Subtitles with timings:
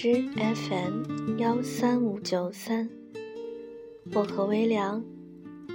[0.00, 2.88] 是荔枝 FM 幺三五九三，
[4.12, 5.02] 薄荷微凉，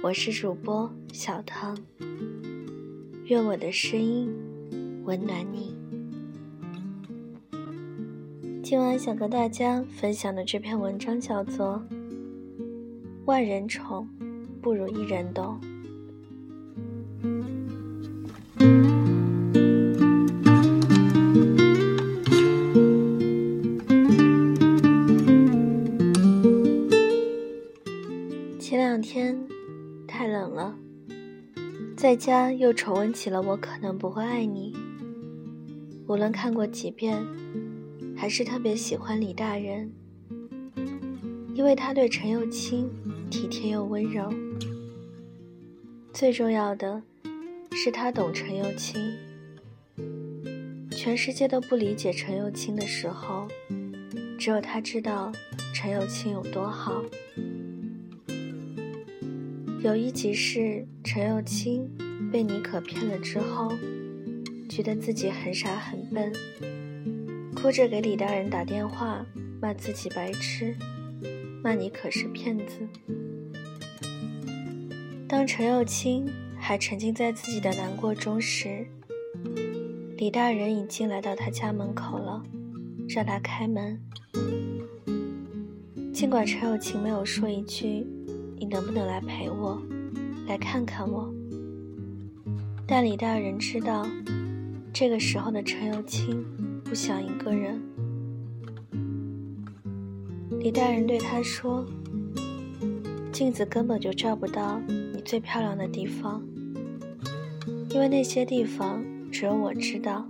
[0.00, 1.76] 我是主播小汤，
[3.24, 4.32] 愿我的声音
[5.02, 5.76] 温暖你。
[8.62, 11.82] 今晚想和大家分享的这篇文章叫做
[13.24, 14.08] 《万人宠
[14.62, 15.58] 不如一人懂》。
[32.12, 34.74] 在家又重温起了《我可能不会爱你》。
[36.06, 37.24] 无论看过几遍，
[38.14, 39.90] 还是特别喜欢李大人，
[41.54, 42.86] 因为他对陈又青
[43.30, 44.30] 体贴又温柔。
[46.12, 47.02] 最重要的
[47.70, 49.00] 是他懂陈又青。
[50.90, 53.48] 全世界都不理解陈又青的时候，
[54.38, 55.32] 只有他知道
[55.72, 57.02] 陈又青有多好。
[59.82, 61.90] 有一集是陈又青
[62.30, 63.68] 被妮可骗了之后，
[64.68, 66.32] 觉得自己很傻很笨，
[67.52, 69.26] 哭着给李大人打电话，
[69.60, 70.76] 骂自己白痴，
[71.64, 72.86] 骂妮可是骗子。
[75.26, 78.86] 当陈又青还沉浸在自己的难过中时，
[80.16, 82.40] 李大人已经来到他家门口了，
[83.08, 84.00] 让他开门。
[86.14, 88.06] 尽管陈又青没有说一句。
[88.62, 89.82] 你能不能来陪我，
[90.46, 91.28] 来看看我？
[92.86, 94.06] 但李大人知道，
[94.92, 96.46] 这个时候的陈又青
[96.84, 97.82] 不想一个人。
[100.60, 101.84] 李大人对他说
[103.34, 106.40] ：“镜子根本就照不到你最漂亮的地方，
[107.90, 110.24] 因为那些地方只有我知道。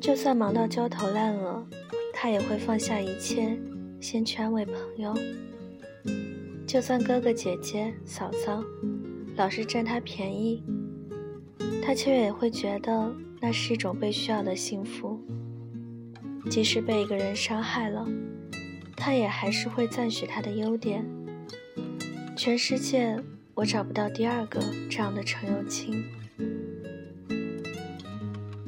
[0.00, 1.66] 就算忙到焦头烂额，
[2.14, 3.58] 他也会放下一切，
[3.98, 5.12] 先去安慰朋友。”
[6.66, 8.62] 就算哥哥姐姐、嫂嫂
[9.36, 10.62] 老是占他便宜，
[11.82, 13.10] 他却也会觉得
[13.40, 15.18] 那是一种被需要的幸福。
[16.50, 18.06] 即使被一个人伤害了，
[18.96, 21.04] 他也还是会赞许他的优点。
[22.36, 23.16] 全世界，
[23.54, 24.60] 我找不到第二个
[24.90, 26.04] 这样的陈友清。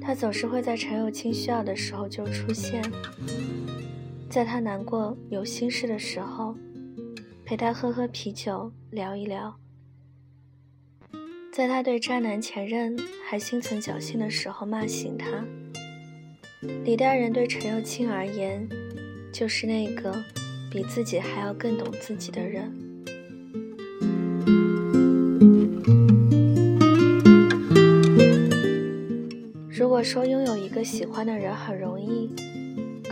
[0.00, 2.82] 他总是会在陈友清需要的时候就出现，
[4.28, 6.54] 在他难过有心事的时候。
[7.52, 9.54] 陪他喝喝啤酒，聊一聊。
[11.52, 12.98] 在他对渣男前任
[13.28, 15.44] 还心存侥幸的时候，骂醒他。
[16.82, 18.66] 李大人对陈又青而言，
[19.30, 20.16] 就是那个
[20.70, 22.72] 比自己还要更懂自己的人。
[29.68, 32.30] 如果说拥有一个喜欢的人很容易，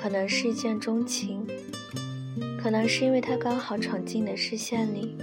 [0.00, 1.44] 可能是一见钟情。
[2.60, 5.16] 可能是因为他刚好闯进你的视线里，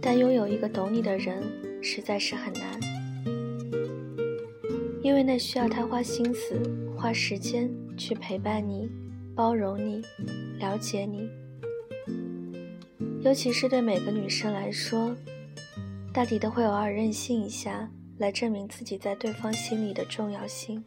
[0.00, 1.42] 但拥有一个懂你的人
[1.82, 2.80] 实在是很难，
[5.02, 6.58] 因为那需要他花心思、
[6.96, 8.90] 花时间去陪伴你、
[9.36, 10.02] 包容你、
[10.58, 11.28] 了解你。
[13.22, 15.14] 尤其是对每个女生来说，
[16.12, 20.82] 大抵都会偶尔任性一下，来证明自己在对方心里的重要性。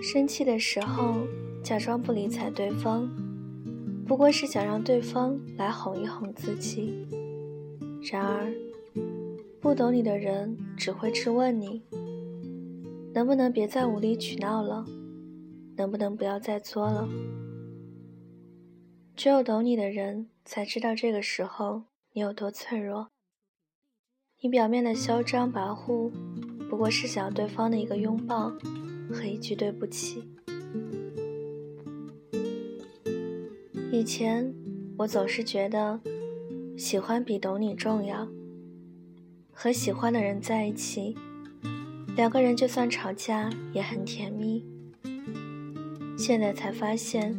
[0.00, 1.16] 生气的时候，
[1.62, 3.08] 假装不理睬对方。
[4.12, 7.08] 不过是想让对方来哄一哄自己。
[8.02, 8.52] 然而，
[9.58, 11.82] 不懂你的人只会质问你：
[13.14, 14.84] 能不能别再无理取闹了？
[15.78, 17.08] 能不能不要再作了？
[19.16, 23.08] 只有懂你的人才知道这个时候你有多脆弱。
[24.42, 26.12] 你表面的嚣张跋扈，
[26.68, 28.52] 不过是想要对方的一个拥抱
[29.10, 30.22] 和一句对不起。
[33.94, 34.50] 以前，
[34.96, 36.00] 我总是觉得
[36.78, 38.26] 喜欢比懂你重要。
[39.52, 41.14] 和喜欢的人在一起，
[42.16, 44.64] 两个人就算吵架也很甜蜜。
[46.16, 47.38] 现在才发现，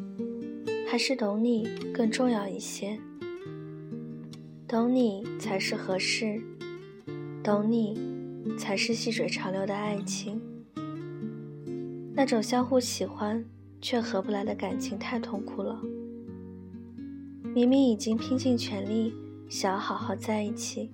[0.87, 2.99] 还是懂你更重要一些。
[4.67, 6.39] 懂你才是合适，
[7.43, 7.97] 懂你
[8.59, 10.39] 才是细水长流的爱情。
[12.13, 13.43] 那种相互喜欢
[13.81, 15.81] 却合不来的感情太痛苦了。
[17.55, 19.13] 明明已经拼尽全力
[19.47, 20.89] 想要好好在一起，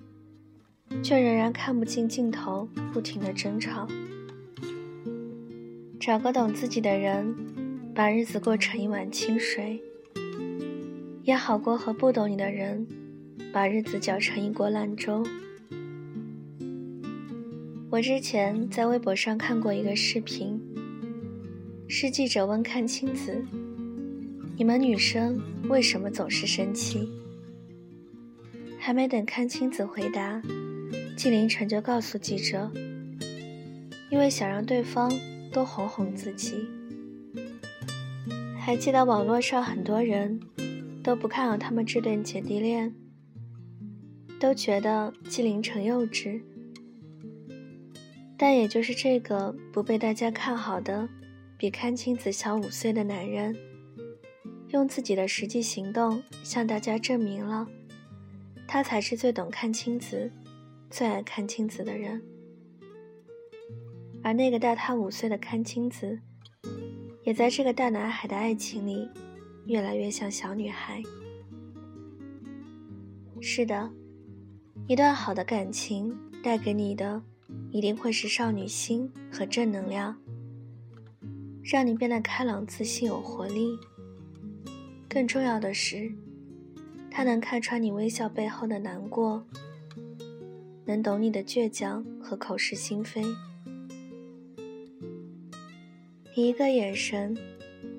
[1.02, 3.88] 却仍然看不进镜头，不停的争吵。
[5.98, 7.34] 找个懂自己的人，
[7.94, 9.80] 把日子过成一碗清水，
[11.22, 12.86] 也好过和不懂你的人，
[13.54, 15.24] 把日子搅成一锅烂粥。
[17.88, 20.60] 我之前在微博上看过一个视频，
[21.88, 23.42] 是记者问阚清子
[24.60, 25.40] ：“你们女生
[25.70, 27.08] 为什么总是生气？”
[28.78, 30.42] 还没等阚清子回答，
[31.16, 32.70] 纪凌尘就告诉记者
[34.12, 35.10] ：“因为想让对方
[35.50, 36.68] 多哄哄自己。”
[38.60, 40.38] 还记得网络上很多人
[41.02, 42.94] 都不看好他们这段姐弟恋。
[44.38, 46.42] 都觉得纪凌尘幼稚，
[48.36, 51.08] 但也就是这个不被大家看好的，
[51.56, 53.56] 比阚清子小五岁的男人，
[54.72, 57.66] 用自己的实际行动向大家证明了，
[58.66, 60.30] 他才是最懂阚清子、
[60.88, 62.22] 最爱阚清子的人。
[64.22, 66.20] 而那个大他五岁的阚清子，
[67.24, 69.08] 也在这个大男孩的爱情里，
[69.66, 71.02] 越来越像小女孩。
[73.40, 73.90] 是的。
[74.86, 77.22] 一段好的感情带给你的，
[77.70, 80.16] 一定会是少女心和正能量，
[81.62, 83.78] 让你变得开朗、自信、有活力。
[85.12, 86.08] 更重要的是，
[87.10, 89.44] 他能看穿你微笑背后的难过，
[90.84, 93.20] 能懂你的倔强和口是心非。
[96.36, 97.36] 你一个眼神，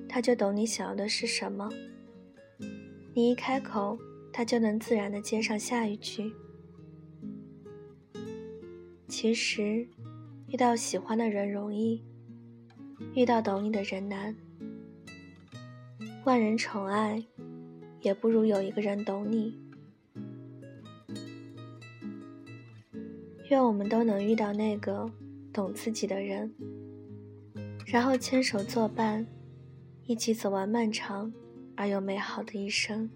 [0.07, 1.69] 他就懂你想要的是什么；
[3.13, 3.99] 你一开口，
[4.31, 6.33] 他就能自然的接上下一句。
[9.09, 9.85] 其实，
[10.47, 12.01] 遇到喜欢的人容易，
[13.13, 14.33] 遇到懂你的人难。
[16.23, 17.25] 万人宠爱，
[18.01, 19.59] 也不如有一个人懂你。
[23.49, 25.11] 愿我们都能遇到那个
[25.51, 26.53] 懂自己的人，
[27.87, 29.25] 然后牵手作伴，
[30.05, 31.33] 一起走完漫长
[31.75, 33.09] 而又美好的一生。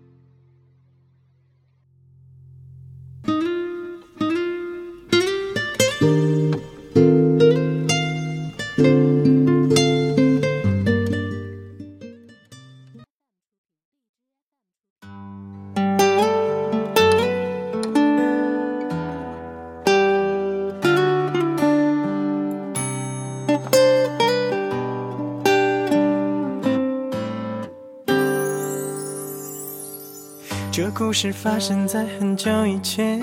[31.05, 33.21] 故事发生在很久以前，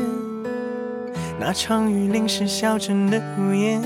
[1.36, 3.82] 那场雨淋湿小镇的屋檐，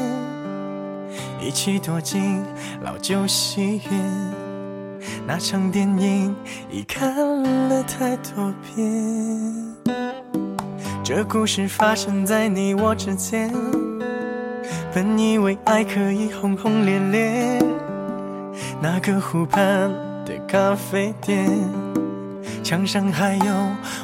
[1.40, 2.42] 一起躲进
[2.82, 4.04] 老旧戏院。
[5.26, 6.36] 那场电影
[6.70, 9.74] 已看了太多遍。
[11.02, 13.50] 这故事发生在你我之间，
[14.92, 17.58] 本以为爱可以轰轰烈烈。
[18.78, 19.90] 那个湖畔
[20.26, 21.48] 的咖啡店。
[22.66, 23.54] 墙上还有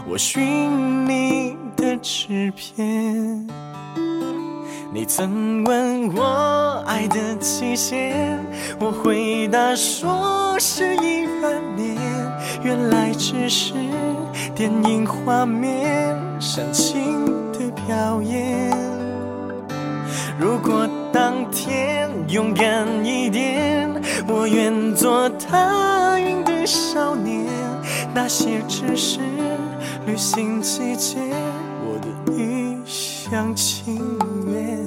[0.06, 3.44] 我寻你的纸片。
[4.94, 8.38] 你曾问我爱的期限，
[8.78, 11.96] 我回答说是一万年。
[12.62, 13.74] 原来只是
[14.54, 18.70] 电影画面煽情的表演。
[20.38, 23.90] 如果当天勇敢一点，
[24.28, 27.42] 我愿做踏云的少年。
[28.14, 29.20] 那些只是
[30.06, 31.16] 旅行季节，
[31.82, 33.98] 我的一厢情
[34.46, 34.78] 愿。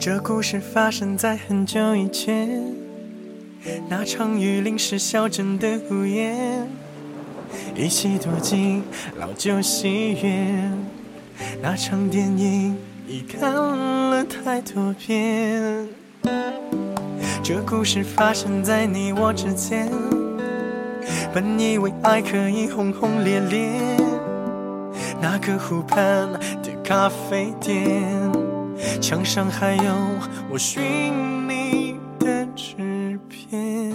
[0.00, 2.64] 这故事发生在很久以前，
[3.90, 6.66] 那场雨淋湿小镇的屋檐，
[7.76, 8.82] 一起躲进
[9.18, 10.72] 老旧戏院。
[11.62, 12.74] 那场电影
[13.06, 15.86] 已看了太多遍。
[17.42, 20.09] 这故事发生在你我之间。
[21.32, 23.70] 本以为爱可以轰轰烈烈，
[25.20, 25.98] 那个湖畔
[26.62, 28.02] 的咖啡店，
[29.00, 29.94] 墙上还有
[30.50, 30.82] 我寻
[31.48, 33.92] 你的纸片。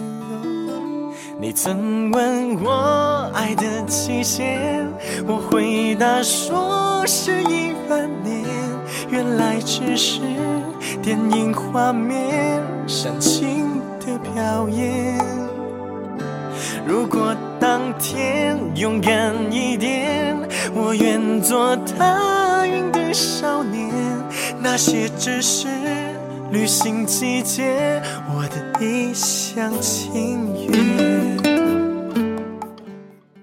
[1.37, 4.87] 你曾问我爱的期限，
[5.27, 8.45] 我回答说是一万年。
[9.09, 10.21] 原来只是
[11.01, 13.67] 电影画面煽情
[13.99, 15.19] 的表演。
[16.87, 20.37] 如果当天勇敢一点，
[20.75, 23.91] 我愿做踏云的少年。
[24.61, 25.67] 那些只是
[26.51, 27.99] 旅行季节，
[28.29, 31.35] 我的一厢情愿。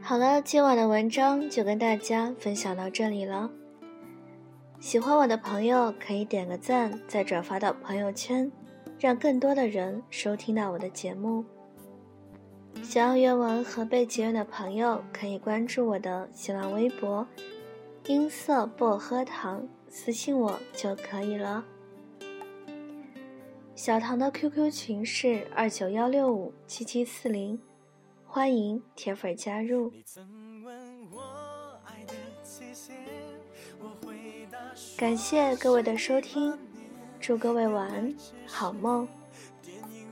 [0.01, 3.51] 好了，今晚的文章就跟大家分享到这里了。
[4.79, 8.51] 喜欢我的朋友可以点个赞，再转发到朋友圈，
[9.01, 11.45] 让更多的人收听到我的节目。
[12.81, 17.27] 想要原文和背景音的朋友，可以关注我的新浪微博
[18.07, 21.65] “音色薄荷糖”，私信我就可以了。
[23.75, 27.59] 小唐的 QQ 群是二九幺六五七七四零，
[28.27, 29.93] 欢迎铁粉加入。
[34.97, 36.57] 感谢各位的收听，
[37.19, 38.15] 祝各位晚安，
[38.47, 39.09] 好梦。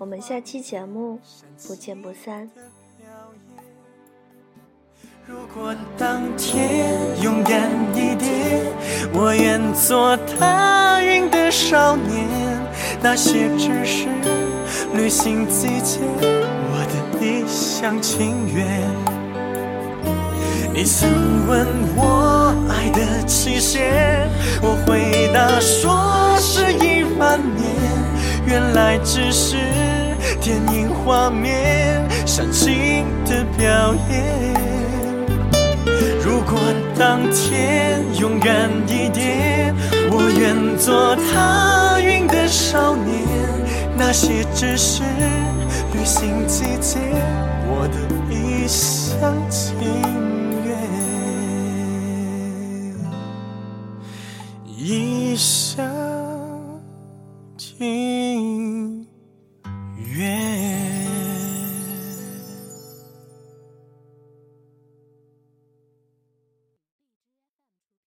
[0.00, 1.21] 我们下期节目
[1.69, 2.49] 不见不散。
[5.26, 8.64] 如果当天勇敢一点，
[9.12, 12.26] 我愿做踏云的少年。
[13.02, 14.09] 那些只是
[14.95, 18.66] 旅行季节，我的一厢情愿。
[20.73, 21.11] 你曾
[21.47, 24.26] 问我爱的期限，
[24.62, 27.69] 我回答说是一万年。
[28.47, 29.57] 原来只是
[30.40, 34.56] 电影画面，煽情的表演。
[36.25, 36.59] 如果
[36.99, 39.75] 当天勇敢一点，
[40.11, 43.11] 我愿做踏云的少年。
[43.97, 45.02] 那些只是
[45.92, 46.99] 旅行季节，
[47.68, 47.99] 我的
[48.35, 49.76] 一厢情